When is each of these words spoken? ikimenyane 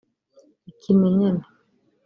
ikimenyane 0.71 1.43